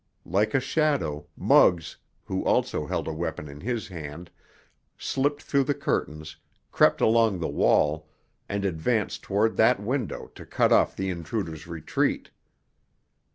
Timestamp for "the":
5.65-5.75, 7.37-7.47, 10.95-11.11